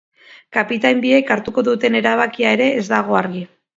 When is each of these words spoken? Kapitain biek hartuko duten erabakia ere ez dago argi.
Kapitain 0.55 1.03
biek 1.03 1.29
hartuko 1.35 1.65
duten 1.67 1.99
erabakia 2.03 2.55
ere 2.59 2.71
ez 2.81 2.85
dago 2.95 3.19
argi. 3.21 3.45